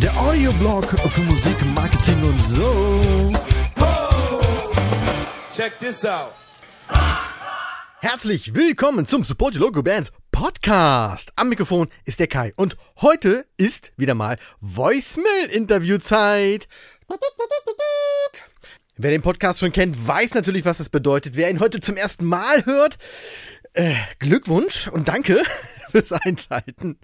[0.00, 3.32] Der Audioblog für Musik, Marketing und so.
[5.54, 6.32] Check this out.
[8.00, 11.30] Herzlich willkommen zum Support Your Local Bands Podcast.
[11.36, 16.66] Am Mikrofon ist der Kai und heute ist wieder mal Voicemail-Interview-Zeit.
[19.00, 21.36] Wer den Podcast schon kennt, weiß natürlich, was das bedeutet.
[21.36, 22.98] Wer ihn heute zum ersten Mal hört,
[23.74, 25.40] äh, Glückwunsch und danke
[25.90, 26.98] fürs Einschalten.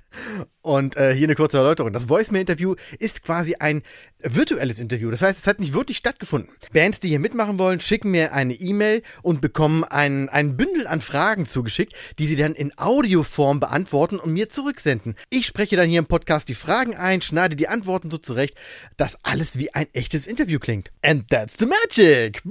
[0.63, 1.93] Und äh, hier eine kurze Erläuterung.
[1.93, 3.83] Das Voicemail-Interview ist quasi ein
[4.23, 5.11] virtuelles Interview.
[5.11, 6.51] Das heißt, es hat nicht wirklich stattgefunden.
[6.73, 11.01] Bands, die hier mitmachen wollen, schicken mir eine E-Mail und bekommen ein, ein Bündel an
[11.01, 15.17] Fragen zugeschickt, die sie dann in Audioform beantworten und mir zurücksenden.
[15.31, 18.57] Ich spreche dann hier im Podcast die Fragen ein, schneide die Antworten so zurecht,
[18.97, 20.91] dass alles wie ein echtes Interview klingt.
[21.03, 22.43] And that's the magic!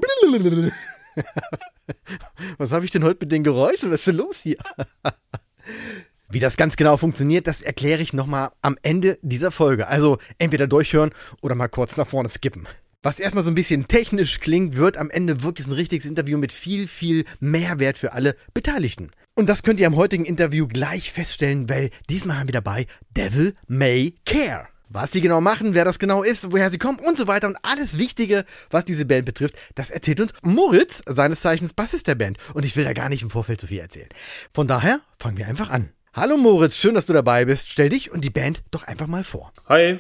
[2.58, 3.92] Was habe ich denn heute mit den Geräuschen?
[3.92, 4.58] Was ist denn los hier?
[6.30, 9.88] Wie das ganz genau funktioniert, das erkläre ich nochmal am Ende dieser Folge.
[9.88, 12.68] Also entweder durchhören oder mal kurz nach vorne skippen.
[13.04, 16.54] Was erstmal so ein bisschen technisch klingt, wird am Ende wirklich ein richtiges Interview mit
[16.54, 19.12] viel, viel Mehrwert für alle Beteiligten.
[19.36, 23.56] Und das könnt ihr am heutigen Interview gleich feststellen, weil diesmal haben wir dabei Devil
[23.68, 24.70] May Care.
[24.88, 27.58] Was sie genau machen, wer das genau ist, woher sie kommen und so weiter und
[27.64, 32.38] alles Wichtige, was diese Band betrifft, das erzählt uns Moritz, seines Zeichens Bassist der Band.
[32.54, 34.10] Und ich will da gar nicht im Vorfeld zu viel erzählen.
[34.54, 35.90] Von daher fangen wir einfach an.
[36.16, 37.70] Hallo Moritz, schön, dass du dabei bist.
[37.70, 39.52] Stell dich und die Band doch einfach mal vor.
[39.68, 40.00] Hi,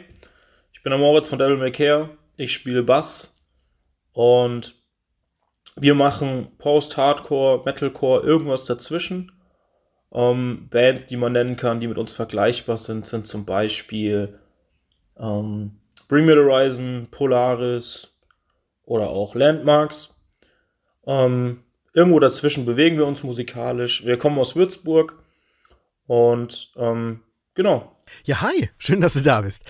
[0.71, 2.11] ich bin der Moritz von Devil May Care.
[2.37, 3.35] Ich spiele Bass
[4.11, 4.75] und
[5.75, 9.31] wir machen Post-Hardcore, Metalcore, irgendwas dazwischen.
[10.13, 14.37] Ähm, Bands, die man nennen kann, die mit uns vergleichbar sind, sind zum Beispiel
[15.17, 18.15] ähm, Bring Me the Horizon, Polaris
[18.85, 20.15] oder auch Landmarks.
[21.07, 21.63] Ähm,
[21.95, 24.05] irgendwo dazwischen bewegen wir uns musikalisch.
[24.05, 25.22] Wir kommen aus Würzburg
[26.13, 27.21] und ähm,
[27.55, 27.97] genau.
[28.23, 29.63] Ja, hi, schön, dass du da bist.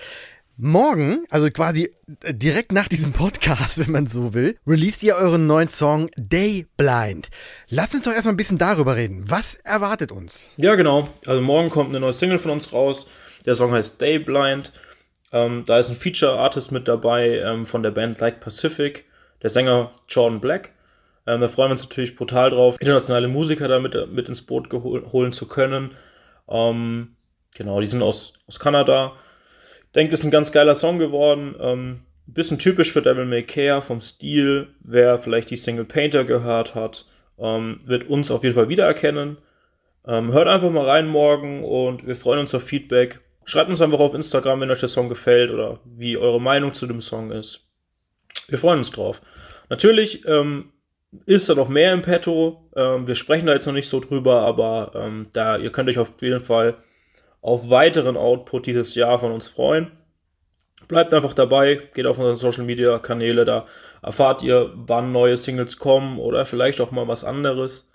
[0.58, 1.90] Morgen, also quasi
[2.22, 6.66] äh, direkt nach diesem Podcast, wenn man so will, released ihr euren neuen Song Day
[6.76, 7.30] Blind.
[7.70, 9.24] Lass uns doch erstmal ein bisschen darüber reden.
[9.26, 10.50] Was erwartet uns?
[10.58, 11.08] Ja, genau.
[11.24, 13.06] Also morgen kommt eine neue Single von uns raus.
[13.46, 14.74] Der Song heißt Day Blind.
[15.32, 19.06] Ähm, da ist ein Feature-Artist mit dabei ähm, von der Band Like Pacific,
[19.42, 20.72] der Sänger Jordan Black.
[21.26, 24.70] Ähm, da freuen wir uns natürlich brutal drauf, internationale Musiker da mit, mit ins Boot
[24.74, 25.92] holen zu können.
[26.48, 27.16] Ähm,
[27.54, 29.12] genau, die sind aus, aus Kanada.
[29.94, 31.54] Denkt, ist ein ganz geiler Song geworden.
[31.58, 34.74] Ähm, bisschen typisch für Devil May Care vom Stil.
[34.80, 37.06] Wer vielleicht die Single Painter gehört hat,
[37.38, 39.38] ähm, wird uns auf jeden Fall wiedererkennen.
[40.06, 43.20] Ähm, hört einfach mal rein morgen und wir freuen uns auf Feedback.
[43.44, 46.86] Schreibt uns einfach auf Instagram, wenn euch der Song gefällt oder wie eure Meinung zu
[46.86, 47.66] dem Song ist.
[48.48, 49.22] Wir freuen uns drauf.
[49.68, 50.72] Natürlich ähm,
[51.26, 52.68] ist da noch mehr im Petto.
[52.76, 55.98] Ähm, wir sprechen da jetzt noch nicht so drüber, aber ähm, da ihr könnt euch
[55.98, 56.76] auf jeden Fall
[57.40, 59.90] auf weiteren Output dieses Jahr von uns freuen.
[60.88, 63.66] Bleibt einfach dabei, geht auf unsere Social Media Kanäle, da
[64.02, 67.90] erfahrt ihr, wann neue Singles kommen oder vielleicht auch mal was anderes.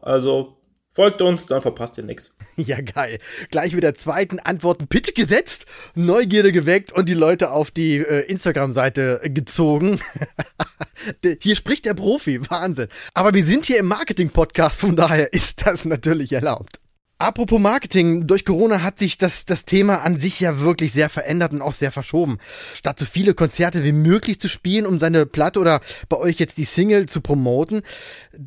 [0.00, 0.56] Also
[0.94, 2.32] Folgt uns, dann verpasst ihr nichts.
[2.56, 3.18] Ja, geil.
[3.50, 5.64] Gleich mit der zweiten Antworten Pitch gesetzt,
[5.94, 10.00] Neugierde geweckt und die Leute auf die äh, Instagram-Seite gezogen.
[11.40, 12.88] hier spricht der Profi, Wahnsinn.
[13.14, 16.81] Aber wir sind hier im Marketing-Podcast, von daher ist das natürlich erlaubt.
[17.22, 21.52] Apropos Marketing, durch Corona hat sich das, das Thema an sich ja wirklich sehr verändert
[21.52, 22.38] und auch sehr verschoben.
[22.74, 26.58] Statt so viele Konzerte wie möglich zu spielen, um seine Platte oder bei euch jetzt
[26.58, 27.82] die Single zu promoten,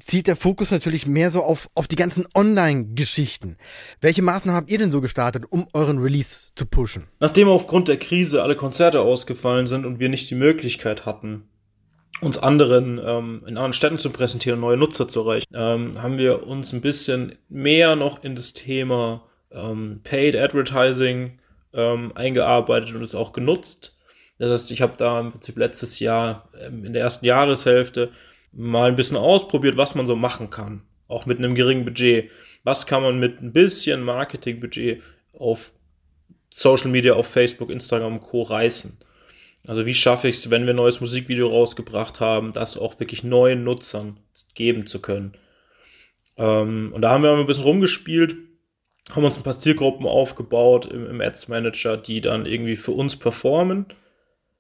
[0.02, 3.56] zieht der Fokus natürlich mehr so auf, auf die ganzen Online-Geschichten.
[4.02, 7.08] Welche Maßnahmen habt ihr denn so gestartet, um euren Release zu pushen?
[7.22, 11.48] Nachdem aufgrund der Krise alle Konzerte ausgefallen sind und wir nicht die Möglichkeit hatten,
[12.22, 16.48] uns anderen ähm, in anderen Städten zu präsentieren, neue Nutzer zu erreichen, ähm, haben wir
[16.48, 21.40] uns ein bisschen mehr noch in das Thema ähm, Paid Advertising
[21.74, 23.98] ähm, eingearbeitet und es auch genutzt.
[24.38, 28.12] Das heißt, ich habe da im Prinzip letztes Jahr ähm, in der ersten Jahreshälfte
[28.52, 32.32] mal ein bisschen ausprobiert, was man so machen kann, auch mit einem geringen Budget.
[32.64, 35.02] Was kann man mit ein bisschen Marketingbudget
[35.34, 35.72] auf
[36.50, 38.44] Social Media, auf Facebook, Instagram und Co.
[38.44, 39.00] reißen?
[39.68, 43.24] Also wie schaffe ich es, wenn wir ein neues Musikvideo rausgebracht haben, das auch wirklich
[43.24, 44.18] neuen Nutzern
[44.54, 45.34] geben zu können.
[46.38, 48.36] Ähm, und da haben wir ein bisschen rumgespielt,
[49.12, 53.16] haben uns ein paar Zielgruppen aufgebaut im, im Ads Manager, die dann irgendwie für uns
[53.16, 53.88] performen.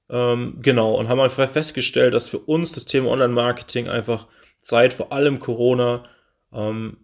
[0.09, 4.27] Ähm, genau, und haben einfach festgestellt, dass für uns das Thema Online-Marketing einfach
[4.61, 6.05] seit vor allem Corona
[6.53, 6.97] ähm,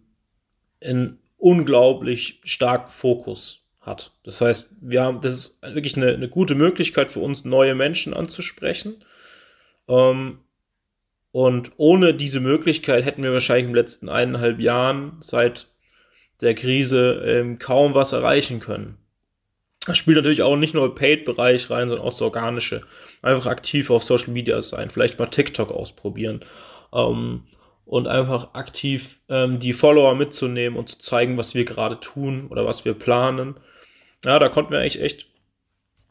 [0.80, 4.12] in unglaublich starken Fokus hat.
[4.24, 8.14] Das heißt, wir haben, das ist wirklich eine, eine gute Möglichkeit für uns, neue Menschen
[8.14, 9.04] anzusprechen.
[9.88, 10.38] Ähm,
[11.32, 15.68] Und ohne diese Möglichkeit hätten wir wahrscheinlich im letzten eineinhalb Jahren seit
[16.42, 18.98] der Krise ähm, kaum was erreichen können.
[19.86, 22.82] Das spielt natürlich auch nicht nur Paid-Bereich rein, sondern auch das Organische.
[23.22, 26.44] Einfach aktiv auf Social Media sein, vielleicht mal TikTok ausprobieren.
[26.92, 27.44] Ähm,
[27.84, 32.64] und einfach aktiv ähm, die Follower mitzunehmen und zu zeigen, was wir gerade tun oder
[32.64, 33.56] was wir planen.
[34.24, 35.26] Ja, da konnten wir eigentlich echt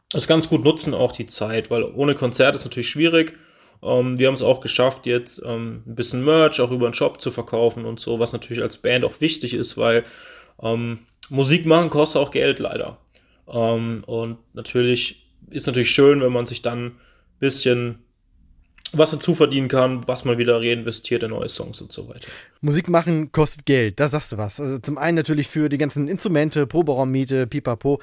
[0.10, 3.38] das ganz gut nutzen, auch die Zeit, weil ohne Konzert ist natürlich schwierig.
[3.82, 7.22] Ähm, wir haben es auch geschafft, jetzt ähm, ein bisschen Merch auch über den Shop
[7.22, 10.04] zu verkaufen und so, was natürlich als Band auch wichtig ist, weil
[10.62, 11.00] ähm,
[11.30, 12.98] Musik machen kostet auch Geld leider.
[13.48, 17.00] Ähm, und natürlich ist natürlich schön, wenn man sich dann ein
[17.40, 18.04] bisschen
[18.94, 22.28] was dazu verdienen kann, was man wieder reinvestiert in neue Songs und so weiter.
[22.60, 24.60] Musik machen kostet Geld, da sagst du was.
[24.60, 28.02] Also zum einen natürlich für die ganzen Instrumente, Proberaummiete, pipapo.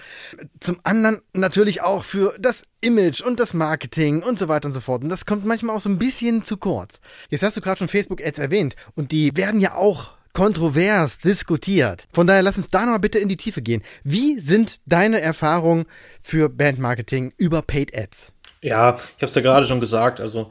[0.61, 4.81] Zum anderen natürlich auch für das Image und das Marketing und so weiter und so
[4.81, 5.03] fort.
[5.03, 7.01] Und das kommt manchmal auch so ein bisschen zu kurz.
[7.29, 12.07] Jetzt hast du gerade schon Facebook-Ads erwähnt und die werden ja auch kontrovers diskutiert.
[12.13, 13.83] Von daher lass uns da nochmal bitte in die Tiefe gehen.
[14.05, 15.87] Wie sind deine Erfahrungen
[16.23, 18.33] für Bandmarketing über Paid Ads?
[18.63, 20.21] Ja, ich habe es ja gerade schon gesagt.
[20.21, 20.51] Also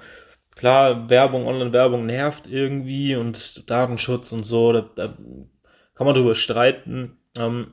[0.58, 5.18] klar, Werbung, Online-Werbung nervt irgendwie und Datenschutz und so, da, da
[5.96, 7.18] kann man drüber streiten.
[7.38, 7.68] Ähm,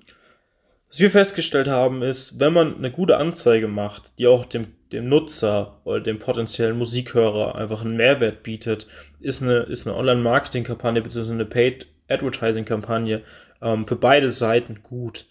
[0.89, 5.09] was wir festgestellt haben, ist, wenn man eine gute Anzeige macht, die auch dem, dem
[5.09, 8.87] Nutzer oder dem potenziellen Musikhörer einfach einen Mehrwert bietet,
[9.19, 11.33] ist eine, ist eine Online-Marketing-Kampagne bzw.
[11.33, 13.23] eine Paid-Advertising-Kampagne
[13.61, 15.27] ähm, für beide Seiten gut.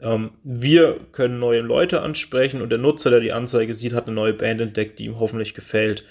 [0.00, 4.16] Ähm, wir können neue Leute ansprechen und der Nutzer, der die Anzeige sieht, hat eine
[4.16, 6.04] neue Band entdeckt, die ihm hoffentlich gefällt.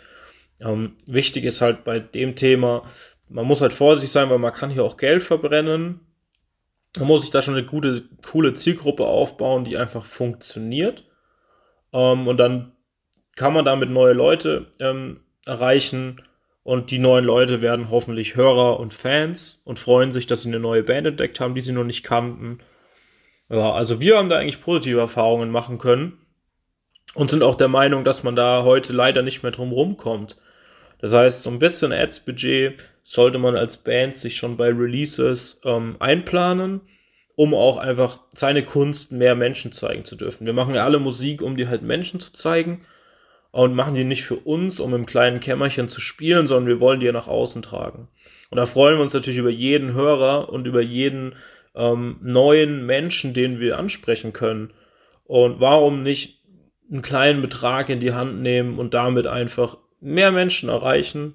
[0.59, 2.83] Ähm, wichtig ist halt bei dem Thema,
[3.29, 6.01] man muss halt vorsichtig sein, weil man kann hier auch Geld verbrennen.
[6.97, 11.03] Man muss sich da schon eine gute, coole Zielgruppe aufbauen, die einfach funktioniert.
[11.91, 12.73] Ähm, und dann
[13.35, 16.21] kann man damit neue Leute ähm, erreichen.
[16.61, 20.59] Und die neuen Leute werden hoffentlich Hörer und Fans und freuen sich, dass sie eine
[20.59, 22.59] neue Band entdeckt haben, die sie noch nicht kannten.
[23.49, 26.22] Ja, also wir haben da eigentlich positive Erfahrungen machen können
[27.15, 30.37] und sind auch der Meinung, dass man da heute leider nicht mehr drum rumkommt.
[30.99, 35.97] Das heißt, so ein bisschen Ads-Budget sollte man als Band sich schon bei Releases ähm,
[35.99, 36.81] einplanen,
[37.35, 40.45] um auch einfach seine Kunst mehr Menschen zeigen zu dürfen.
[40.45, 42.85] Wir machen ja alle Musik, um die halt Menschen zu zeigen
[43.51, 46.99] und machen die nicht für uns, um im kleinen Kämmerchen zu spielen, sondern wir wollen
[46.99, 48.07] die ja nach außen tragen.
[48.49, 51.35] Und da freuen wir uns natürlich über jeden Hörer und über jeden
[51.75, 54.71] ähm, neuen Menschen, den wir ansprechen können.
[55.25, 56.42] Und warum nicht
[56.93, 61.33] einen kleinen Betrag in die Hand nehmen und damit einfach mehr Menschen erreichen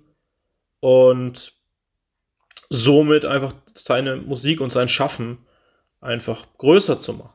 [0.81, 1.53] und
[2.71, 5.39] somit einfach seine Musik und sein Schaffen
[6.01, 7.35] einfach größer zu machen.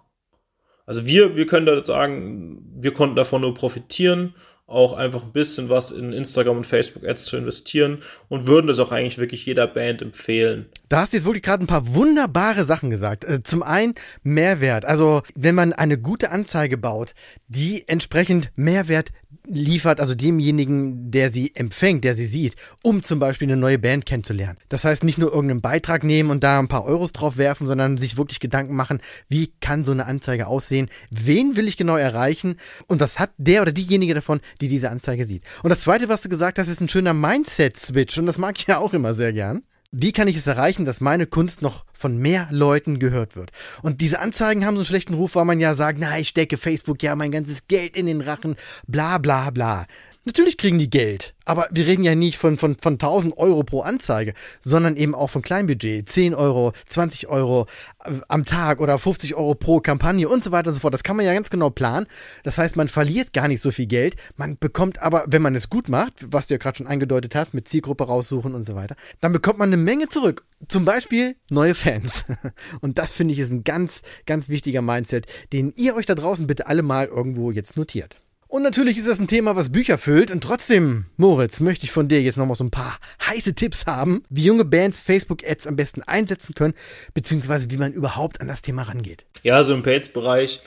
[0.85, 4.35] Also wir, wir können da sagen, wir konnten davon nur profitieren
[4.65, 8.79] auch einfach ein bisschen was in Instagram und Facebook Ads zu investieren und würden das
[8.79, 10.67] auch eigentlich wirklich jeder Band empfehlen.
[10.87, 13.25] Da hast du jetzt wirklich gerade ein paar wunderbare Sachen gesagt.
[13.25, 13.93] Äh, zum einen
[14.23, 14.85] Mehrwert.
[14.85, 17.13] Also wenn man eine gute Anzeige baut,
[17.47, 19.09] die entsprechend Mehrwert
[19.45, 24.05] liefert, also demjenigen, der sie empfängt, der sie sieht, um zum Beispiel eine neue Band
[24.05, 24.57] kennenzulernen.
[24.69, 27.97] Das heißt, nicht nur irgendeinen Beitrag nehmen und da ein paar Euros drauf werfen, sondern
[27.97, 32.57] sich wirklich Gedanken machen, wie kann so eine Anzeige aussehen, wen will ich genau erreichen
[32.87, 35.43] und was hat der oder diejenige davon, die diese Anzeige sieht.
[35.63, 38.67] Und das Zweite, was du gesagt hast, ist ein schöner Mindset-Switch und das mag ich
[38.67, 39.63] ja auch immer sehr gern.
[39.95, 43.51] Wie kann ich es erreichen, dass meine Kunst noch von mehr Leuten gehört wird?
[43.83, 46.57] Und diese Anzeigen haben so einen schlechten Ruf, weil man ja sagt, na, ich stecke
[46.57, 48.55] Facebook ja mein ganzes Geld in den Rachen,
[48.87, 49.85] bla bla bla.
[50.25, 53.81] Natürlich kriegen die Geld, aber wir reden ja nicht von, von, von 1000 Euro pro
[53.81, 56.09] Anzeige, sondern eben auch von Kleinbudget.
[56.09, 57.67] 10 Euro, 20 Euro
[58.05, 60.93] äh, am Tag oder 50 Euro pro Kampagne und so weiter und so fort.
[60.93, 62.07] Das kann man ja ganz genau planen.
[62.43, 64.15] Das heißt, man verliert gar nicht so viel Geld.
[64.37, 67.53] Man bekommt aber, wenn man es gut macht, was du ja gerade schon angedeutet hast,
[67.53, 70.45] mit Zielgruppe raussuchen und so weiter, dann bekommt man eine Menge zurück.
[70.69, 72.23] Zum Beispiel neue Fans.
[72.79, 76.47] Und das finde ich ist ein ganz, ganz wichtiger Mindset, den ihr euch da draußen
[76.47, 78.15] bitte alle mal irgendwo jetzt notiert.
[78.53, 80.29] Und natürlich ist das ein Thema, was Bücher füllt.
[80.29, 84.21] Und trotzdem, Moritz, möchte ich von dir jetzt nochmal so ein paar heiße Tipps haben,
[84.29, 86.75] wie junge Bands Facebook-Ads am besten einsetzen können,
[87.15, 89.25] beziehungsweise wie man überhaupt an das Thema rangeht.
[89.41, 90.61] Ja, so im Paid-Bereich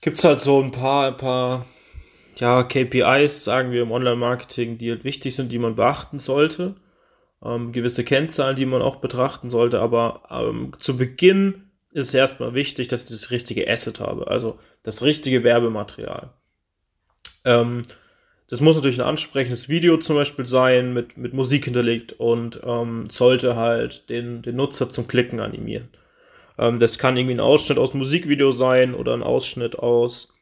[0.00, 1.64] gibt es halt so ein paar, ein paar
[2.34, 6.74] ja, KPIs, sagen wir im Online-Marketing, die halt wichtig sind, die man beachten sollte.
[7.40, 9.78] Ähm, gewisse Kennzahlen, die man auch betrachten sollte.
[9.78, 14.58] Aber ähm, zu Beginn ist es erstmal wichtig, dass ich das richtige Asset habe, also
[14.82, 16.34] das richtige Werbematerial.
[17.44, 17.84] Ähm,
[18.48, 23.08] das muss natürlich ein ansprechendes Video zum Beispiel sein, mit, mit Musik hinterlegt und ähm,
[23.08, 25.88] sollte halt den, den Nutzer zum Klicken animieren.
[26.58, 30.34] Ähm, das kann irgendwie ein Ausschnitt aus Musikvideo sein oder ein Ausschnitt aus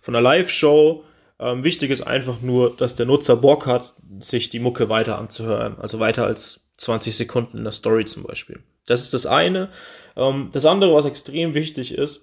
[0.00, 1.04] von einer Live-Show.
[1.38, 5.78] Ähm, wichtig ist einfach nur, dass der Nutzer Bock hat, sich die Mucke weiter anzuhören.
[5.78, 8.60] Also weiter als 20 Sekunden in der Story zum Beispiel.
[8.86, 9.68] Das ist das eine.
[10.16, 12.22] Ähm, das andere, was extrem wichtig ist,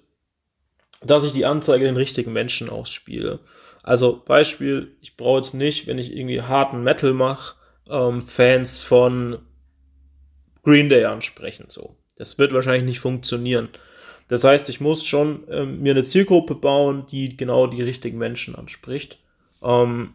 [1.02, 3.38] dass ich die Anzeige den richtigen Menschen ausspiele.
[3.84, 7.56] Also Beispiel, ich brauche jetzt nicht, wenn ich irgendwie harten Metal mache,
[7.88, 9.38] ähm, Fans von
[10.62, 11.66] Green Day ansprechen.
[11.68, 13.68] So, das wird wahrscheinlich nicht funktionieren.
[14.28, 18.54] Das heißt, ich muss schon ähm, mir eine Zielgruppe bauen, die genau die richtigen Menschen
[18.54, 19.18] anspricht.
[19.62, 20.14] Ähm,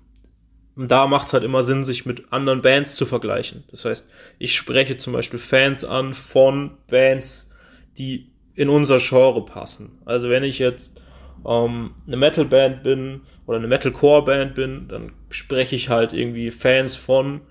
[0.76, 3.66] und da macht es halt immer Sinn, sich mit anderen Bands zu vergleichen.
[3.70, 4.08] Das heißt,
[4.40, 7.52] ich spreche zum Beispiel Fans an von Bands,
[8.00, 10.02] die in unser Genre passen.
[10.06, 11.00] Also wenn ich jetzt
[11.48, 17.42] ähm, eine Metal-Band bin oder eine Metalcore-Band bin, dann spreche ich halt irgendwie Fans von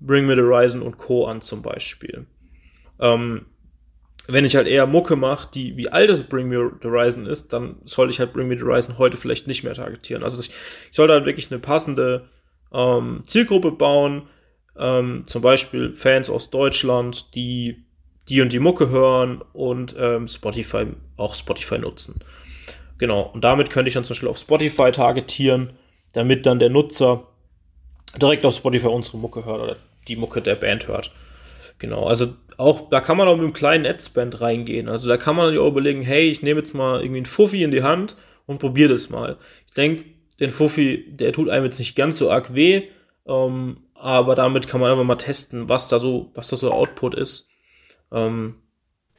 [0.00, 1.26] Bring Me the Horizon und Co.
[1.26, 2.26] an zum Beispiel.
[3.00, 3.46] Ähm,
[4.28, 7.52] wenn ich halt eher Mucke mache, die wie alt das Bring Me the Horizon ist,
[7.52, 10.22] dann sollte ich halt Bring Me the Horizon heute vielleicht nicht mehr targetieren.
[10.22, 10.50] Also ich,
[10.90, 12.28] ich sollte halt wirklich eine passende
[12.72, 14.28] ähm, Zielgruppe bauen,
[14.76, 17.86] ähm, zum Beispiel Fans aus Deutschland, die
[18.28, 22.18] die und die Mucke hören und ähm, Spotify auch Spotify nutzen.
[22.98, 25.72] Genau, und damit könnte ich dann zum Beispiel auf Spotify targetieren,
[26.12, 27.26] damit dann der Nutzer
[28.20, 29.76] direkt auf Spotify unsere Mucke hört oder
[30.08, 31.12] die Mucke der Band hört.
[31.78, 34.88] Genau, also auch, da kann man auch mit einem kleinen Adsband reingehen.
[34.88, 37.62] Also da kann man sich auch überlegen, hey, ich nehme jetzt mal irgendwie einen Fuffi
[37.62, 39.36] in die Hand und probiere das mal.
[39.66, 40.06] Ich denke,
[40.40, 42.84] den Fuffi, der tut einem jetzt nicht ganz so arg weh,
[43.26, 47.14] ähm, aber damit kann man einfach mal testen, was da so, was da so Output
[47.14, 47.50] ist.
[48.12, 48.56] Ähm,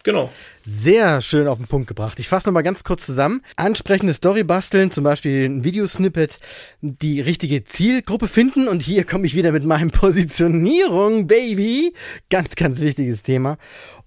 [0.07, 0.31] Genau.
[0.65, 2.17] Sehr schön auf den Punkt gebracht.
[2.17, 3.41] Ich fasse nochmal ganz kurz zusammen.
[3.57, 6.39] Ansprechende Story basteln, zum Beispiel ein Videosnippet,
[6.79, 8.69] die richtige Zielgruppe finden.
[8.69, 11.93] Und hier komme ich wieder mit meinem Positionierung, Baby.
[12.29, 13.57] Ganz, ganz wichtiges Thema.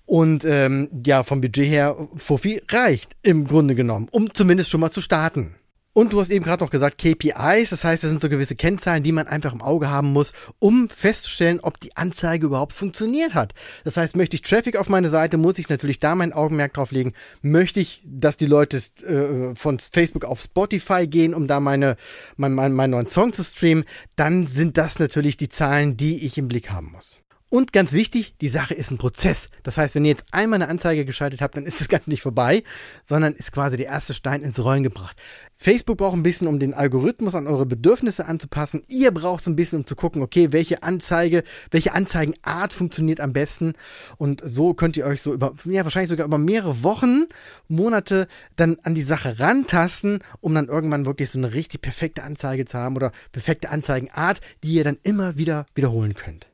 [0.07, 4.91] Und ähm, ja, vom Budget her, Fuffi reicht im Grunde genommen, um zumindest schon mal
[4.91, 5.57] zu starten.
[5.93, 9.03] Und du hast eben gerade noch gesagt KPIs, das heißt, das sind so gewisse Kennzahlen,
[9.03, 13.55] die man einfach im Auge haben muss, um festzustellen, ob die Anzeige überhaupt funktioniert hat.
[13.83, 16.93] Das heißt, möchte ich Traffic auf meine Seite, muss ich natürlich da mein Augenmerk drauf
[16.93, 17.13] legen.
[17.43, 21.97] Möchte ich, dass die Leute äh, von Facebook auf Spotify gehen, um da meine,
[22.37, 26.39] mein, mein, meinen neuen Song zu streamen, dann sind das natürlich die Zahlen, die ich
[26.39, 27.20] im Blick haben muss.
[27.53, 29.49] Und ganz wichtig, die Sache ist ein Prozess.
[29.65, 32.23] Das heißt, wenn ihr jetzt einmal eine Anzeige geschaltet habt, dann ist das Ganze nicht
[32.23, 32.63] vorbei,
[33.05, 35.17] sondern ist quasi der erste Stein ins Rollen gebracht.
[35.57, 38.85] Facebook braucht ein bisschen, um den Algorithmus an eure Bedürfnisse anzupassen.
[38.87, 41.43] Ihr braucht es ein bisschen, um zu gucken, okay, welche Anzeige,
[41.73, 43.73] welche Anzeigenart funktioniert am besten.
[44.17, 47.25] Und so könnt ihr euch so über, ja, wahrscheinlich sogar über mehrere Wochen,
[47.67, 52.65] Monate dann an die Sache rantasten, um dann irgendwann wirklich so eine richtig perfekte Anzeige
[52.65, 56.47] zu haben oder perfekte Anzeigenart, die ihr dann immer wieder wiederholen könnt.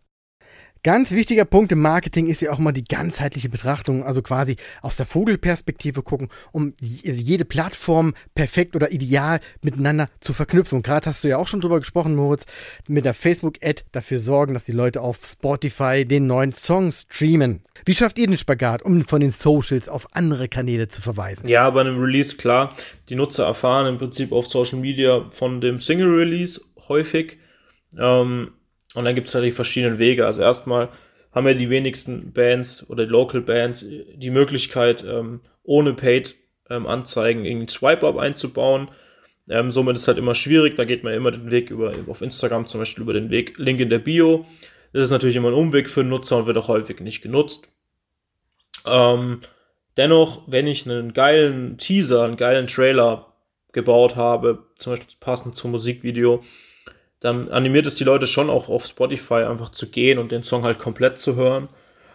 [0.87, 4.95] Ganz wichtiger Punkt im Marketing ist ja auch mal die ganzheitliche Betrachtung, also quasi aus
[4.95, 10.77] der Vogelperspektive gucken, um jede Plattform perfekt oder ideal miteinander zu verknüpfen.
[10.77, 12.47] Und gerade hast du ja auch schon drüber gesprochen, Moritz,
[12.87, 17.65] mit der Facebook-Ad dafür sorgen, dass die Leute auf Spotify den neuen Song streamen.
[17.85, 21.49] Wie schafft ihr den Spagat, um von den Socials auf andere Kanäle zu verweisen?
[21.49, 22.77] Ja, bei einem Release klar.
[23.09, 27.39] Die Nutzer erfahren im Prinzip auf Social Media von dem Single-Release häufig.
[27.99, 28.53] Ähm,
[28.97, 30.25] und dann gibt es natürlich verschiedene Wege.
[30.25, 30.89] Also erstmal
[31.33, 33.85] haben ja die wenigsten Bands oder Local Bands
[34.15, 38.89] die Möglichkeit, ähm, ohne Paid-Anzeigen ähm, irgendwie Swipe-Up einzubauen.
[39.51, 40.77] Ähm, somit ist halt immer schwierig.
[40.77, 43.81] Da geht man immer den Weg über, auf Instagram zum Beispiel über den Weg Link
[43.81, 44.47] in der Bio.
[44.95, 47.69] Das ist natürlich immer ein Umweg für Nutzer und wird auch häufig nicht genutzt.
[48.87, 49.41] Ähm,
[49.99, 53.35] dennoch, wenn ich einen geilen Teaser, einen geilen Trailer
[53.73, 56.43] gebaut habe, zum Beispiel passend zum Musikvideo,
[57.21, 60.63] dann animiert es die Leute schon auch auf Spotify einfach zu gehen und den Song
[60.63, 61.69] halt komplett zu hören.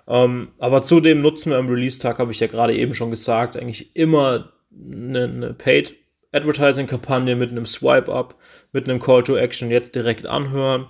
[0.07, 3.95] Ähm, aber zudem nutzen wir am Release-Tag, habe ich ja gerade eben schon gesagt, eigentlich
[3.95, 5.95] immer eine, eine Paid
[6.31, 8.35] Advertising-Kampagne mit einem Swipe-Up,
[8.71, 10.87] mit einem Call to Action jetzt direkt anhören.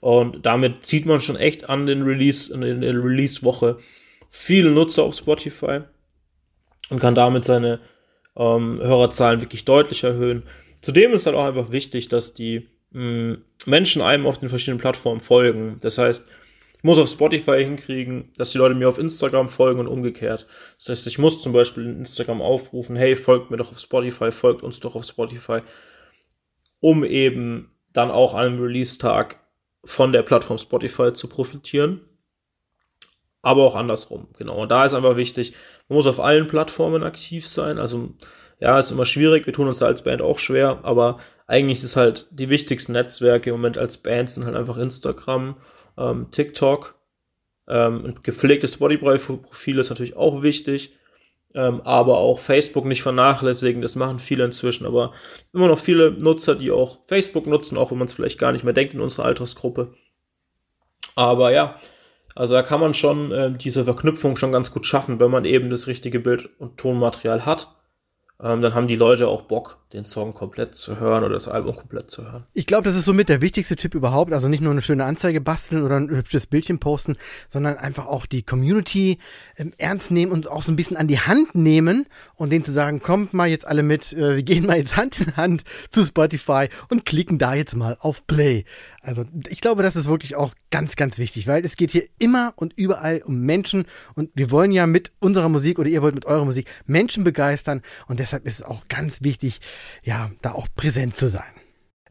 [0.00, 3.76] Und damit zieht man schon echt an den Release, in der Release-Woche
[4.30, 5.80] viele Nutzer auf Spotify
[6.88, 7.80] und kann damit seine
[8.36, 10.44] ähm, Hörerzahlen wirklich deutlich erhöhen.
[10.80, 12.68] Zudem ist halt auch einfach wichtig, dass die
[13.66, 15.78] Menschen einem auf den verschiedenen Plattformen folgen.
[15.80, 16.24] Das heißt,
[16.78, 20.46] ich muss auf Spotify hinkriegen, dass die Leute mir auf Instagram folgen und umgekehrt.
[20.78, 24.32] Das heißt, ich muss zum Beispiel in Instagram aufrufen, hey, folgt mir doch auf Spotify,
[24.32, 25.58] folgt uns doch auf Spotify,
[26.80, 29.40] um eben dann auch an einem Release-Tag
[29.84, 32.00] von der Plattform Spotify zu profitieren.
[33.42, 34.62] Aber auch andersrum, genau.
[34.62, 35.52] Und da ist einfach wichtig,
[35.88, 37.78] man muss auf allen Plattformen aktiv sein.
[37.78, 38.14] Also,
[38.58, 41.18] ja, ist immer schwierig, wir tun uns da als Band auch schwer, aber
[41.50, 45.56] eigentlich ist halt die wichtigsten Netzwerke im Moment als Band sind halt einfach Instagram,
[45.98, 46.94] ähm, TikTok.
[47.68, 50.96] Ähm, ein gepflegtes Spotify-Profil ist natürlich auch wichtig.
[51.54, 53.82] ähm, aber auch Facebook nicht vernachlässigen.
[53.82, 55.12] Das machen viele inzwischen, aber
[55.52, 58.62] immer noch viele Nutzer, die auch Facebook nutzen, auch wenn man es vielleicht gar nicht
[58.64, 59.92] mehr denkt in unserer Altersgruppe.
[61.16, 61.74] Aber ja,
[62.36, 65.70] also da kann man schon äh, diese Verknüpfung schon ganz gut schaffen, wenn man eben
[65.70, 67.68] das richtige Bild- und Tonmaterial hat
[68.42, 71.74] ähm, dann haben die Leute auch Bock, den Song komplett zu hören oder das Album
[71.74, 72.44] komplett zu hören.
[72.54, 74.32] Ich glaube, das ist somit der wichtigste Tipp überhaupt.
[74.32, 77.16] Also nicht nur eine schöne Anzeige basteln oder ein hübsches Bildchen posten,
[77.48, 79.18] sondern einfach auch die Community
[79.56, 82.06] ähm, ernst nehmen und auch so ein bisschen an die Hand nehmen
[82.36, 85.20] und denen zu sagen, kommt mal jetzt alle mit, äh, wir gehen mal jetzt Hand
[85.20, 88.64] in Hand zu Spotify und klicken da jetzt mal auf Play.
[89.02, 92.52] Also ich glaube, das ist wirklich auch ganz, ganz wichtig, weil es geht hier immer
[92.54, 96.26] und überall um Menschen und wir wollen ja mit unserer Musik oder ihr wollt mit
[96.26, 99.60] eurer Musik Menschen begeistern und deshalb ist es auch ganz wichtig,
[100.02, 101.59] ja, da auch präsent zu sein.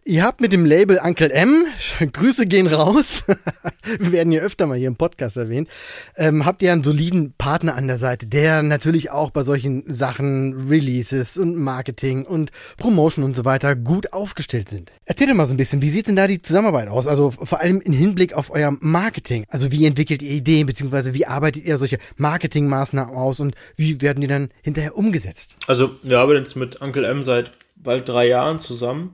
[0.10, 1.68] Ihr habt mit dem Label Uncle M,
[2.14, 3.26] Grüße gehen raus,
[4.00, 5.70] wir werden ja öfter mal hier im Podcast erwähnt,
[6.18, 10.68] ähm, habt ihr einen soliden Partner an der Seite, der natürlich auch bei solchen Sachen,
[10.68, 14.92] Releases und Marketing und Promotion und so weiter gut aufgestellt sind.
[15.06, 17.06] Erzählt mal so ein bisschen, wie sieht denn da die Zusammenarbeit aus?
[17.06, 19.46] Also vor allem im Hinblick auf euer Marketing.
[19.48, 24.22] Also wie entwickelt ihr Ideen, beziehungsweise wie arbeitet ihr solche Marketingmaßnahmen aus und wie werden
[24.22, 25.56] die dann hinterher umgesetzt?
[25.68, 29.14] Also wir arbeiten jetzt mit Uncle M seit bald drei Jahren zusammen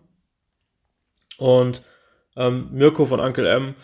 [1.37, 1.81] und
[2.35, 3.75] ähm, Mirko von Uncle M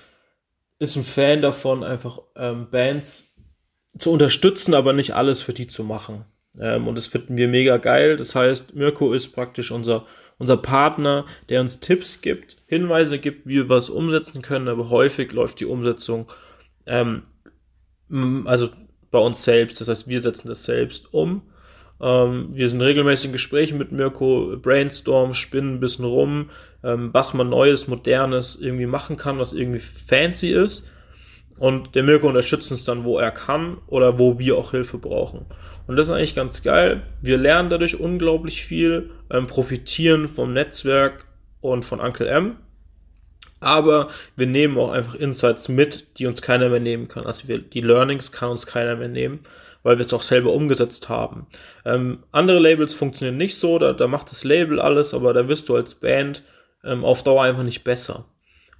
[0.79, 3.35] ist ein Fan davon, einfach ähm, Bands
[3.97, 6.25] zu unterstützen, aber nicht alles für die zu machen.
[6.59, 8.17] Ähm, und das finden wir mega geil.
[8.17, 10.05] Das heißt, Mirko ist praktisch unser,
[10.37, 15.31] unser Partner, der uns Tipps gibt, Hinweise gibt, wie wir was umsetzen können, aber häufig
[15.31, 16.31] läuft die Umsetzung
[16.85, 17.23] ähm,
[18.45, 18.69] also
[19.09, 19.79] bei uns selbst.
[19.81, 21.43] Das heißt, wir setzen das selbst um.
[22.01, 26.49] Ähm, wir sind regelmäßig in Gesprächen mit Mirko, brainstorm, spinnen ein bisschen rum,
[26.83, 30.91] ähm, was man Neues, Modernes irgendwie machen kann, was irgendwie fancy ist.
[31.57, 35.45] Und der Mirko unterstützt uns dann, wo er kann oder wo wir auch Hilfe brauchen.
[35.85, 37.03] Und das ist eigentlich ganz geil.
[37.21, 41.25] Wir lernen dadurch unglaublich viel, ähm, profitieren vom Netzwerk
[41.59, 42.55] und von Uncle M.
[43.59, 47.27] Aber wir nehmen auch einfach Insights mit, die uns keiner mehr nehmen kann.
[47.27, 49.41] Also wir, die Learnings kann uns keiner mehr nehmen
[49.83, 51.47] weil wir es auch selber umgesetzt haben.
[51.85, 55.69] Ähm, andere Labels funktionieren nicht so, da, da macht das Label alles, aber da wirst
[55.69, 56.43] du als Band
[56.83, 58.25] ähm, auf Dauer einfach nicht besser.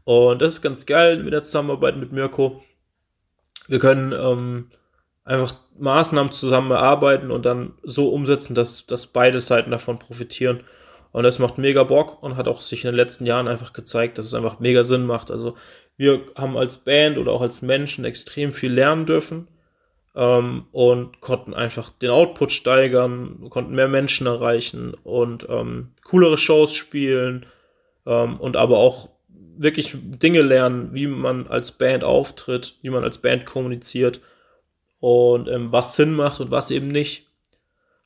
[0.04, 2.63] Und das ist ganz geil mit der Zusammenarbeit mit Mirko.
[3.67, 4.69] Wir können ähm,
[5.23, 10.62] einfach Maßnahmen zusammen erarbeiten und dann so umsetzen, dass, dass beide Seiten davon profitieren.
[11.12, 14.17] Und das macht mega Bock und hat auch sich in den letzten Jahren einfach gezeigt,
[14.17, 15.30] dass es einfach mega Sinn macht.
[15.30, 15.56] Also
[15.97, 19.47] wir haben als Band oder auch als Menschen extrem viel lernen dürfen
[20.15, 26.74] ähm, und konnten einfach den Output steigern, konnten mehr Menschen erreichen und ähm, coolere Shows
[26.74, 27.45] spielen
[28.06, 29.10] ähm, und aber auch
[29.58, 34.19] wirklich Dinge lernen, wie man als Band auftritt, wie man als Band kommuniziert
[35.00, 37.28] und ähm, was Sinn macht und was eben nicht.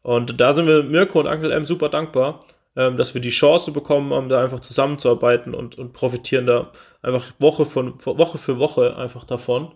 [0.02, 2.42] Und da sind wir Mirko und Uncle M super dankbar,
[2.76, 7.32] ähm, dass wir die Chance bekommen haben, da einfach zusammenzuarbeiten und, und profitieren da einfach
[7.40, 9.72] Woche von Woche für Woche einfach davon.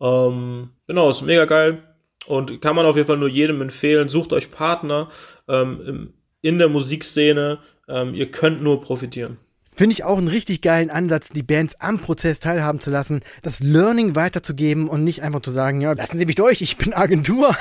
[0.00, 1.82] Ähm, genau, ist mega geil
[2.26, 4.08] und kann man auf jeden Fall nur jedem empfehlen.
[4.08, 5.10] Sucht euch Partner
[5.48, 7.58] ähm, in der Musikszene.
[7.88, 9.38] Ähm, ihr könnt nur profitieren.
[9.74, 13.60] Finde ich auch einen richtig geilen Ansatz, die Bands am Prozess teilhaben zu lassen, das
[13.60, 17.54] Learning weiterzugeben und nicht einfach zu sagen, ja, lassen Sie mich durch, ich bin Agentur.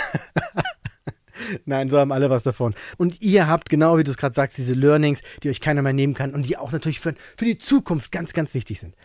[1.65, 2.73] Nein, so haben alle was davon.
[2.97, 5.93] Und ihr habt, genau wie du es gerade sagst, diese Learnings, die euch keiner mehr
[5.93, 8.95] nehmen kann und die auch natürlich für, für die Zukunft ganz, ganz wichtig sind.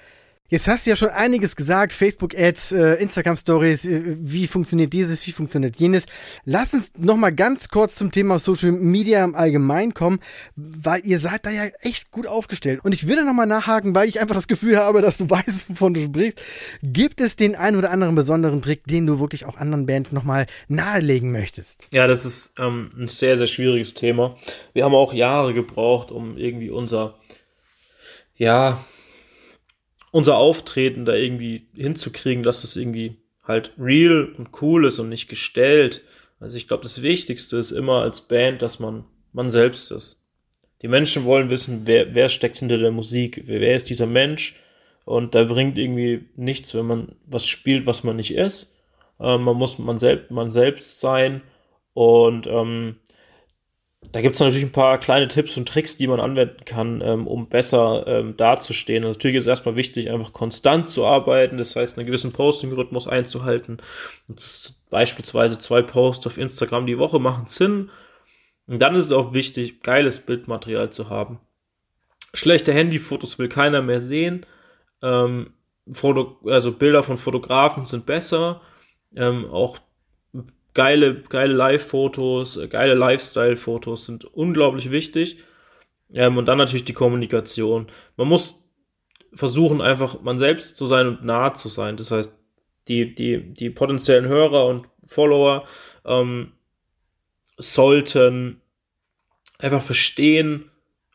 [0.53, 5.33] Jetzt hast du ja schon einiges gesagt, Facebook-Ads, äh, Instagram-Stories, äh, wie funktioniert dieses, wie
[5.33, 6.05] funktioniert jenes.
[6.45, 10.21] Lass uns noch mal ganz kurz zum Thema Social Media im Allgemeinen kommen,
[10.55, 12.81] weil ihr seid da ja echt gut aufgestellt.
[12.85, 15.31] Und ich will da noch mal nachhaken, weil ich einfach das Gefühl habe, dass du
[15.31, 16.38] weißt, wovon du sprichst.
[16.83, 20.25] Gibt es den einen oder anderen besonderen Trick, den du wirklich auch anderen Bands noch
[20.25, 21.88] mal nahelegen möchtest?
[21.93, 24.37] Ja, das ist ähm, ein sehr, sehr schwieriges Thema.
[24.75, 27.15] Wir haben auch Jahre gebraucht, um irgendwie unser,
[28.37, 28.85] ja,
[30.12, 35.27] unser Auftreten da irgendwie hinzukriegen, dass es irgendwie halt real und cool ist und nicht
[35.27, 36.03] gestellt.
[36.38, 40.29] Also ich glaube, das Wichtigste ist immer als Band, dass man man selbst ist.
[40.83, 44.57] Die Menschen wollen wissen, wer, wer steckt hinter der Musik, wer, wer ist dieser Mensch.
[45.05, 48.79] Und da bringt irgendwie nichts, wenn man was spielt, was man nicht ist.
[49.20, 51.42] Ähm, man muss man selbst, man selbst sein.
[51.94, 52.96] Und ähm,
[54.11, 57.27] da gibt es natürlich ein paar kleine Tipps und Tricks, die man anwenden kann, ähm,
[57.27, 59.05] um besser ähm, dazustehen.
[59.05, 63.79] Also natürlich ist erstmal wichtig, einfach konstant zu arbeiten, das heißt, einen gewissen Posting-Rhythmus einzuhalten.
[64.91, 67.91] beispielsweise zwei Posts auf Instagram die Woche machen Sinn.
[68.67, 71.41] Und dann ist es auch wichtig, geiles Bildmaterial zu haben.
[72.35, 74.47] Schlechte Handyfotos will keiner mehr sehen.
[75.03, 75.55] Ähm,
[75.93, 78.62] Foto, also Bilder von Fotografen sind besser.
[79.15, 79.79] Ähm, auch
[80.74, 85.38] geile, geile Live-Fotos, geile Lifestyle-Fotos sind unglaublich wichtig.
[86.12, 87.87] Ähm, und dann natürlich die Kommunikation.
[88.16, 88.62] Man muss
[89.35, 91.96] versuchen, einfach man selbst zu sein und nah zu sein.
[91.96, 92.32] Das heißt,
[92.88, 95.64] die, die, die potenziellen Hörer und Follower
[96.04, 96.52] ähm,
[97.56, 98.61] sollten
[99.58, 100.70] einfach verstehen,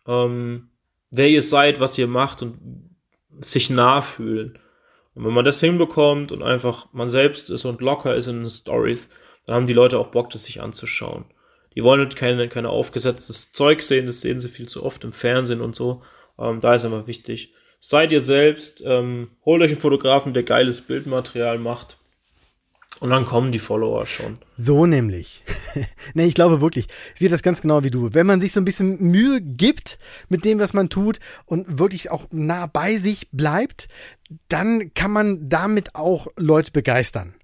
[0.07, 0.69] ähm,
[1.11, 2.57] wer ihr seid, was ihr macht und
[3.39, 4.57] sich nah fühlen.
[5.13, 8.49] Und wenn man das hinbekommt und einfach man selbst ist und locker ist in den
[8.49, 9.09] Stories,
[9.47, 11.25] dann haben die Leute auch Bock, das sich anzuschauen.
[11.75, 15.13] Die wollen halt keine, keine aufgesetztes Zeug sehen, das sehen sie viel zu oft im
[15.13, 16.03] Fernsehen und so.
[16.37, 17.53] Ähm, da ist immer wichtig.
[17.79, 21.97] Seid ihr selbst, ähm, holt euch einen Fotografen, der geiles Bildmaterial macht.
[22.99, 24.39] Und dann kommen die Follower schon.
[24.57, 25.43] So nämlich.
[26.15, 28.13] nee, ich glaube wirklich, ich sehe das ganz genau wie du.
[28.13, 32.09] Wenn man sich so ein bisschen Mühe gibt mit dem, was man tut und wirklich
[32.09, 33.87] auch nah bei sich bleibt,
[34.49, 37.35] dann kann man damit auch Leute begeistern.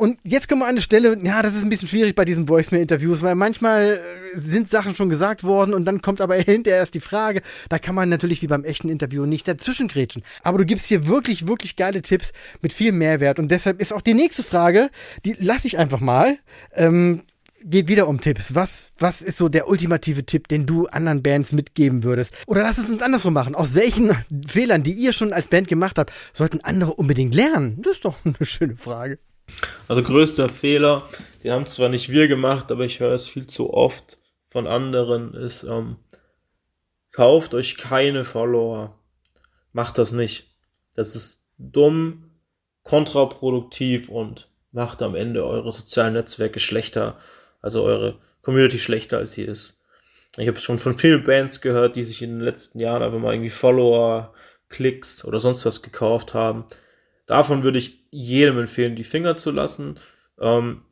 [0.00, 2.48] Und jetzt kommen wir an eine Stelle, ja, das ist ein bisschen schwierig bei diesen
[2.48, 4.00] Voicemail-Interviews, weil manchmal
[4.34, 7.42] äh, sind Sachen schon gesagt worden und dann kommt aber hinterher erst die Frage.
[7.68, 10.22] Da kann man natürlich wie beim echten Interview nicht dazwischengrätschen.
[10.42, 12.32] Aber du gibst hier wirklich, wirklich geile Tipps
[12.62, 13.38] mit viel Mehrwert.
[13.38, 14.88] Und deshalb ist auch die nächste Frage,
[15.26, 16.38] die lasse ich einfach mal.
[16.72, 17.20] Ähm,
[17.62, 18.54] geht wieder um Tipps.
[18.54, 22.32] Was, was ist so der ultimative Tipp, den du anderen Bands mitgeben würdest?
[22.46, 23.54] Oder lass es uns andersrum machen.
[23.54, 27.82] Aus welchen Fehlern, die ihr schon als Band gemacht habt, sollten andere unbedingt lernen?
[27.82, 29.18] Das ist doch eine schöne Frage.
[29.88, 31.08] Also größter Fehler,
[31.42, 35.34] den haben zwar nicht wir gemacht, aber ich höre es viel zu oft von anderen,
[35.34, 35.96] ist, ähm,
[37.12, 38.98] kauft euch keine Follower.
[39.72, 40.54] Macht das nicht.
[40.94, 42.30] Das ist dumm,
[42.82, 47.18] kontraproduktiv und macht am Ende eure sozialen Netzwerke schlechter,
[47.60, 49.78] also eure Community schlechter, als sie ist.
[50.36, 53.34] Ich habe schon von vielen Bands gehört, die sich in den letzten Jahren einfach mal
[53.34, 54.32] irgendwie Follower,
[54.68, 56.64] Klicks oder sonst was gekauft haben.
[57.26, 59.98] Davon würde ich jedem empfehlen, die Finger zu lassen.
[60.40, 60.82] Ähm,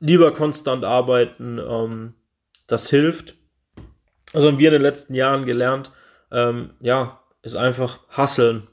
[0.00, 2.14] lieber konstant arbeiten, ähm,
[2.66, 3.36] das hilft.
[4.32, 5.92] Also haben wir in den letzten Jahren gelernt,
[6.32, 8.66] ähm, ja, ist einfach hasseln.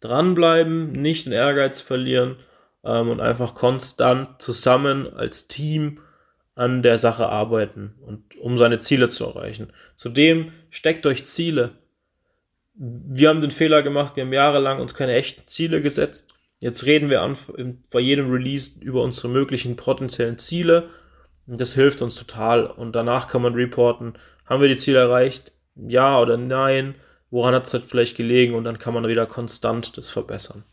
[0.00, 2.36] Dranbleiben, nicht den Ehrgeiz verlieren
[2.84, 6.00] ähm, und einfach konstant zusammen als Team
[6.54, 9.72] an der Sache arbeiten und um seine Ziele zu erreichen.
[9.94, 11.72] Zudem steckt euch Ziele
[12.78, 16.34] wir haben den Fehler gemacht, wir haben jahrelang uns keine echten Ziele gesetzt.
[16.62, 17.36] Jetzt reden wir an,
[17.92, 20.88] bei jedem Release über unsere möglichen potenziellen Ziele.
[21.46, 22.66] Und das hilft uns total.
[22.66, 24.14] Und danach kann man reporten,
[24.46, 25.52] haben wir die Ziele erreicht?
[25.74, 26.94] Ja oder nein?
[27.30, 28.54] Woran hat es halt vielleicht gelegen?
[28.54, 30.64] Und dann kann man wieder konstant das verbessern.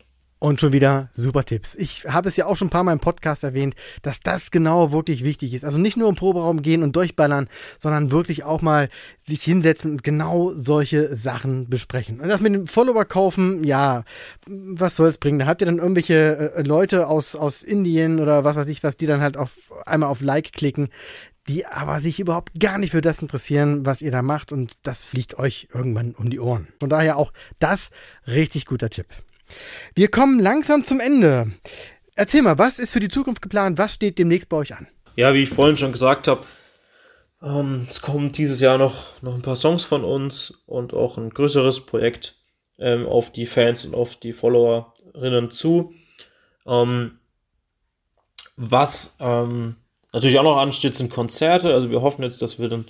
[0.44, 1.74] Und schon wieder super Tipps.
[1.74, 4.92] Ich habe es ja auch schon ein paar Mal im Podcast erwähnt, dass das genau
[4.92, 5.64] wirklich wichtig ist.
[5.64, 8.90] Also nicht nur im Proberaum gehen und durchballern, sondern wirklich auch mal
[9.22, 12.20] sich hinsetzen und genau solche Sachen besprechen.
[12.20, 14.04] Und das mit dem Follower kaufen, ja,
[14.46, 15.38] was soll es bringen?
[15.38, 18.98] Da habt ihr dann irgendwelche äh, Leute aus, aus Indien oder was weiß ich was,
[18.98, 19.52] die dann halt auf
[19.86, 20.90] einmal auf Like klicken
[21.46, 25.04] die aber sich überhaupt gar nicht für das interessieren, was ihr da macht und das
[25.04, 26.68] fliegt euch irgendwann um die Ohren.
[26.80, 27.90] Von daher auch das
[28.26, 29.06] richtig guter Tipp.
[29.94, 31.50] Wir kommen langsam zum Ende.
[32.14, 33.78] Erzähl mal, was ist für die Zukunft geplant?
[33.78, 34.86] Was steht demnächst bei euch an?
[35.16, 36.42] Ja, wie ich vorhin schon gesagt habe,
[37.42, 41.30] ähm, es kommen dieses Jahr noch, noch ein paar Songs von uns und auch ein
[41.30, 42.36] größeres Projekt
[42.78, 45.92] ähm, auf die Fans und auf die Followerinnen zu.
[46.66, 47.18] Ähm,
[48.56, 49.76] was ähm,
[50.12, 51.74] natürlich auch noch ansteht, sind Konzerte.
[51.74, 52.86] Also wir hoffen jetzt, dass wir dann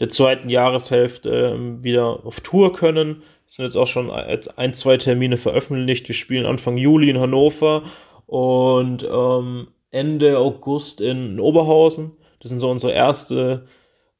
[0.00, 5.36] der zweiten Jahreshälfte ähm, wieder auf Tour können sind jetzt auch schon ein, zwei Termine
[5.36, 6.08] veröffentlicht.
[6.08, 7.82] Wir spielen Anfang Juli in Hannover
[8.24, 12.12] und ähm, Ende August in Oberhausen.
[12.40, 13.66] Das sind so unsere erste,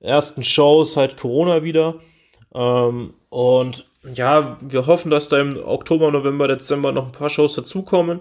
[0.00, 1.94] ersten Shows seit Corona wieder.
[2.54, 7.54] Ähm, und ja, wir hoffen, dass da im Oktober, November, Dezember noch ein paar Shows
[7.54, 8.20] dazukommen.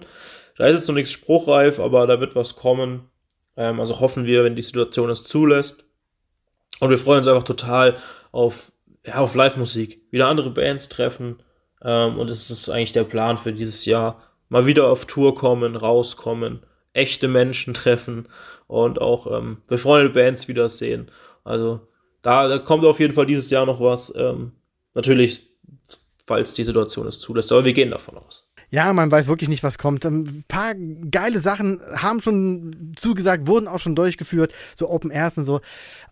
[0.56, 3.10] Da ist jetzt noch nichts spruchreif, aber da wird was kommen.
[3.58, 5.84] Ähm, also hoffen wir, wenn die Situation es zulässt.
[6.80, 7.98] Und wir freuen uns einfach total
[8.30, 8.71] auf
[9.06, 11.42] ja, auf Live-Musik, wieder andere Bands treffen.
[11.82, 14.22] Ähm, und es ist eigentlich der Plan für dieses Jahr.
[14.48, 16.60] Mal wieder auf Tour kommen, rauskommen,
[16.92, 18.28] echte Menschen treffen
[18.66, 21.10] und auch ähm, befreundete Bands wiedersehen.
[21.44, 21.88] Also
[22.22, 24.12] da, da kommt auf jeden Fall dieses Jahr noch was.
[24.16, 24.52] Ähm,
[24.94, 25.48] natürlich,
[26.26, 28.46] falls die Situation es zulässt, aber wir gehen davon aus.
[28.72, 30.06] Ja, man weiß wirklich nicht, was kommt.
[30.06, 30.72] Ein paar
[31.10, 35.60] geile Sachen haben schon zugesagt, wurden auch schon durchgeführt, so Open Airs und so.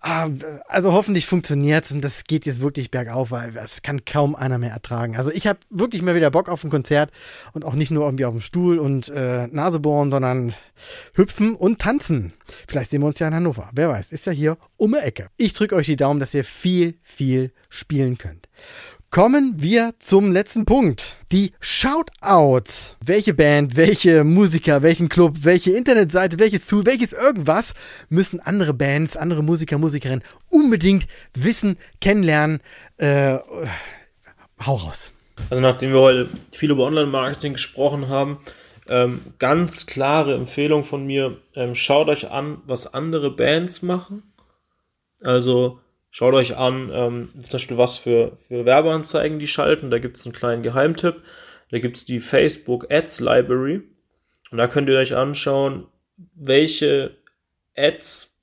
[0.02, 0.28] Ah,
[0.68, 4.72] also hoffentlich funktioniert's und das geht jetzt wirklich bergauf, weil das kann kaum einer mehr
[4.72, 5.16] ertragen.
[5.16, 7.10] Also ich habe wirklich mal wieder Bock auf ein Konzert
[7.54, 10.54] und auch nicht nur irgendwie auf dem Stuhl und äh, Nase bohren, sondern
[11.14, 12.34] hüpfen und tanzen.
[12.68, 13.70] Vielleicht sehen wir uns ja in Hannover.
[13.72, 15.30] Wer weiß, ist ja hier um die Ecke.
[15.38, 18.50] Ich drücke euch die Daumen, dass ihr viel, viel spielen könnt.
[19.10, 21.16] Kommen wir zum letzten Punkt.
[21.32, 22.96] Die Shoutouts.
[23.04, 27.74] Welche Band, welche Musiker, welchen Club, welche Internetseite, welches Tool, welches irgendwas
[28.08, 32.60] müssen andere Bands, andere Musiker, Musikerinnen unbedingt wissen, kennenlernen.
[32.98, 33.38] Äh,
[34.64, 35.12] hau raus.
[35.48, 38.38] Also nachdem wir heute viel über Online-Marketing gesprochen haben,
[38.88, 44.22] ähm, ganz klare Empfehlung von mir, ähm, schaut euch an, was andere Bands machen.
[45.22, 49.90] Also schaut euch an, ähm, zum Beispiel was für, für Werbeanzeigen die schalten.
[49.90, 51.22] Da gibt es einen kleinen Geheimtipp.
[51.70, 53.82] Da gibt es die Facebook Ads Library.
[54.50, 55.86] Und da könnt ihr euch anschauen,
[56.34, 57.16] welche
[57.76, 58.36] Ads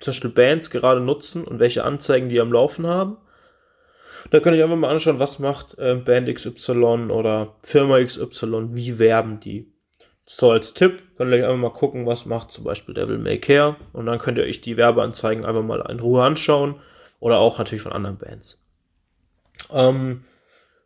[0.00, 3.18] zum Beispiel Bands gerade nutzen und welche Anzeigen die am Laufen haben.
[4.30, 8.98] Da könnt ihr einfach mal anschauen, was macht äh, Band XY oder Firma XY, wie
[8.98, 9.70] werben die.
[10.26, 13.76] So als Tipp könnt ihr einfach mal gucken, was macht zum Beispiel Devil May Care
[13.92, 16.76] und dann könnt ihr euch die Werbeanzeigen einfach mal in Ruhe anschauen
[17.24, 18.62] oder auch natürlich von anderen Bands.
[19.72, 20.24] Ähm,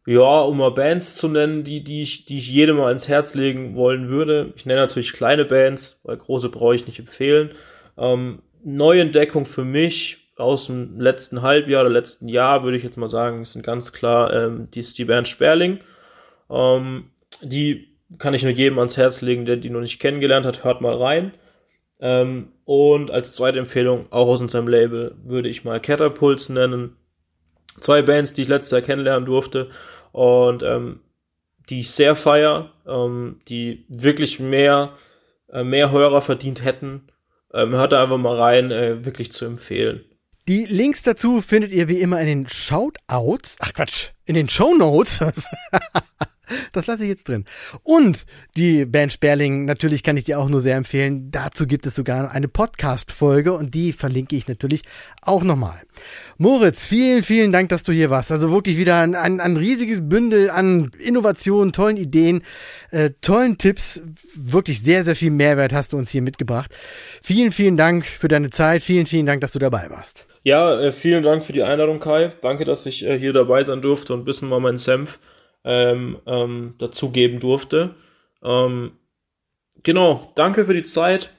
[0.06, 3.34] ja, um mal Bands zu nennen, die, die, ich, die ich jedem mal ins Herz
[3.34, 4.52] legen wollen würde.
[4.54, 7.50] Ich nenne natürlich kleine Bands, weil große brauche ich nicht empfehlen.
[7.98, 13.08] Ähm, Neuentdeckung für mich aus dem letzten Halbjahr oder letzten Jahr, würde ich jetzt mal
[13.08, 15.80] sagen, sind ganz klar ähm, die, die Band Sperling.
[16.48, 17.10] Ähm,
[17.42, 20.82] die kann ich nur jedem ans Herz legen, der die noch nicht kennengelernt hat, hört
[20.82, 21.32] mal rein.
[22.00, 26.96] Ähm, und als zweite Empfehlung, auch aus unserem Label, würde ich mal Catapults nennen.
[27.80, 29.70] Zwei Bands, die ich letztes Jahr kennenlernen durfte
[30.12, 31.00] und ähm,
[31.68, 34.94] die ich sehr feier, ähm, die wirklich mehr,
[35.52, 37.08] äh, mehr Hörer verdient hätten.
[37.52, 40.04] Ähm, hört da einfach mal rein, äh, wirklich zu empfehlen.
[40.48, 43.56] Die Links dazu findet ihr wie immer in den Shoutouts.
[43.60, 45.20] Ach Quatsch, in den Show Notes.
[46.72, 47.44] Das lasse ich jetzt drin.
[47.82, 51.30] Und die Band Sperling, natürlich kann ich dir auch nur sehr empfehlen.
[51.30, 54.82] Dazu gibt es sogar eine Podcast-Folge und die verlinke ich natürlich
[55.22, 55.80] auch nochmal.
[56.36, 58.32] Moritz, vielen, vielen Dank, dass du hier warst.
[58.32, 62.42] Also wirklich wieder ein, ein, ein riesiges Bündel an Innovationen, tollen Ideen,
[62.90, 64.02] äh, tollen Tipps.
[64.34, 66.74] Wirklich sehr, sehr viel Mehrwert hast du uns hier mitgebracht.
[67.22, 68.82] Vielen, vielen Dank für deine Zeit.
[68.82, 70.26] Vielen, vielen Dank, dass du dabei warst.
[70.44, 72.32] Ja, äh, vielen Dank für die Einladung, Kai.
[72.40, 75.18] Danke, dass ich äh, hier dabei sein durfte und ein bisschen mal meinen Senf
[75.68, 77.94] ähm, ähm, dazugeben durfte.
[78.42, 78.92] Ähm,
[79.82, 81.30] genau, danke für die Zeit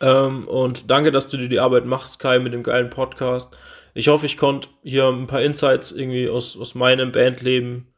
[0.00, 3.56] ähm, und danke, dass du dir die Arbeit machst, Kai, mit dem geilen Podcast.
[3.94, 7.94] Ich hoffe, ich konnte hier ein paar Insights irgendwie aus, aus meinem Bandleben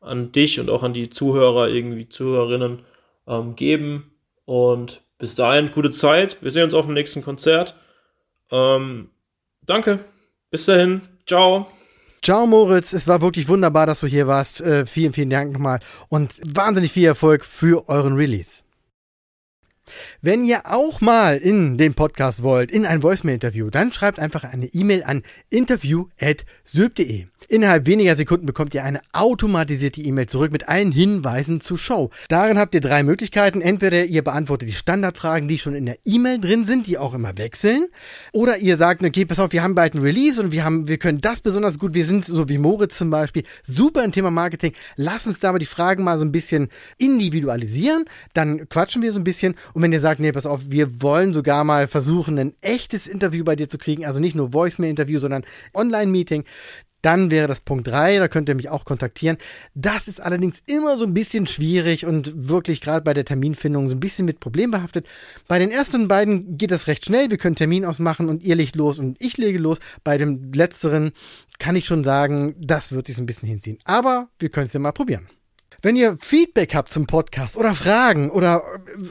[0.00, 2.80] an dich und auch an die Zuhörer, irgendwie Zuhörerinnen
[3.26, 4.10] ähm, geben.
[4.46, 6.42] Und bis dahin, gute Zeit.
[6.42, 7.74] Wir sehen uns auf dem nächsten Konzert.
[8.50, 9.10] Ähm,
[9.66, 10.00] danke.
[10.50, 11.02] Bis dahin.
[11.26, 11.66] Ciao.
[12.24, 14.60] Ciao Moritz, es war wirklich wunderbar, dass du hier warst.
[14.60, 18.61] Äh, vielen, vielen Dank nochmal und wahnsinnig viel Erfolg für euren Release.
[20.20, 24.66] Wenn ihr auch mal in den Podcast wollt, in ein Voicemail-Interview, dann schreibt einfach eine
[24.66, 27.26] E-Mail an interview.sylp.de.
[27.48, 32.10] Innerhalb weniger Sekunden bekommt ihr eine automatisierte E-Mail zurück mit allen Hinweisen zur Show.
[32.28, 33.60] Darin habt ihr drei Möglichkeiten.
[33.60, 37.36] Entweder ihr beantwortet die Standardfragen, die schon in der E-Mail drin sind, die auch immer
[37.36, 37.88] wechseln.
[38.32, 40.98] Oder ihr sagt, okay, pass auf, wir haben bald ein Release und wir haben, wir
[40.98, 41.94] können das besonders gut.
[41.94, 44.72] Wir sind, so wie Moritz zum Beispiel, super im Thema Marketing.
[44.96, 48.04] Lass uns da aber die Fragen mal so ein bisschen individualisieren.
[48.34, 49.56] Dann quatschen wir so ein bisschen.
[49.74, 53.44] Und wenn ihr sagt, nee, pass auf, wir wollen sogar mal versuchen, ein echtes Interview
[53.44, 56.44] bei dir zu kriegen, also nicht nur Voicemail-Interview, sondern Online-Meeting,
[57.02, 59.36] dann wäre das Punkt 3, da könnt ihr mich auch kontaktieren.
[59.74, 63.96] Das ist allerdings immer so ein bisschen schwierig und wirklich gerade bei der Terminfindung so
[63.96, 65.06] ein bisschen mit Problem behaftet.
[65.48, 67.30] Bei den ersten beiden geht das recht schnell.
[67.30, 69.78] Wir können Termin ausmachen und ihr legt los und ich lege los.
[70.04, 71.10] Bei dem letzteren
[71.58, 73.78] kann ich schon sagen, das wird sich so ein bisschen hinziehen.
[73.84, 75.28] Aber wir können es ja mal probieren.
[75.84, 78.62] Wenn ihr Feedback habt zum Podcast oder Fragen oder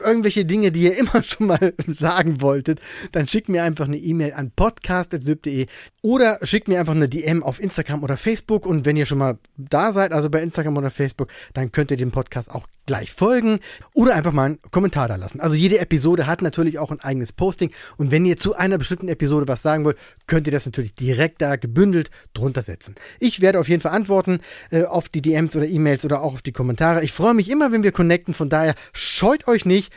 [0.02, 2.80] irgendwelche Dinge, die ihr immer schon mal sagen wolltet,
[3.12, 5.66] dann schickt mir einfach eine E-Mail an podcast.syb.de
[6.00, 8.64] oder schickt mir einfach eine DM auf Instagram oder Facebook.
[8.64, 11.98] Und wenn ihr schon mal da seid, also bei Instagram oder Facebook, dann könnt ihr
[11.98, 13.60] dem Podcast auch gleich folgen
[13.94, 15.40] oder einfach mal einen Kommentar da lassen.
[15.40, 17.70] Also jede Episode hat natürlich auch ein eigenes Posting.
[17.96, 21.40] Und wenn ihr zu einer bestimmten Episode was sagen wollt, könnt ihr das natürlich direkt
[21.42, 22.94] da gebündelt drunter setzen.
[23.20, 24.40] Ich werde auf jeden Fall antworten
[24.70, 27.04] äh, auf die DMs oder E-Mails oder auch auf die Kommentare.
[27.04, 28.34] Ich freue mich immer, wenn wir connecten.
[28.34, 29.92] Von daher scheut euch nicht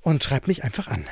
[0.00, 1.04] und schreibt mich einfach an.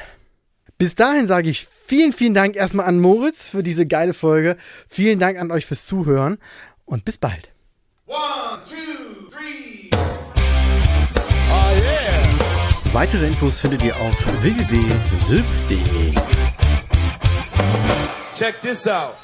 [0.78, 4.56] Bis dahin sage ich vielen, vielen Dank erstmal an Moritz für diese geile Folge.
[4.88, 6.38] Vielen Dank an euch fürs Zuhören
[6.84, 7.50] und bis bald.
[8.06, 9.73] One, two, three.
[11.54, 12.92] Oh yeah.
[12.92, 16.14] Weitere Infos findet ihr auf www.syf.de.
[18.36, 19.14] Check this out.